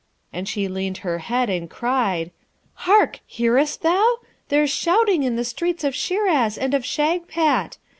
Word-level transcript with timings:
And 0.33 0.49
she 0.49 0.67
leaned 0.67 0.97
her 1.05 1.19
head, 1.19 1.47
and 1.47 1.69
cried, 1.69 2.31
'Hark! 2.73 3.19
hear'st 3.27 3.83
thou? 3.83 4.17
there's 4.49 4.71
shouting 4.71 5.21
in 5.21 5.35
the 5.35 5.45
streets 5.45 5.83
of 5.83 5.93
Shiraz 5.93 6.57
and 6.57 6.73
of 6.73 6.83
Shagpat! 6.83 7.77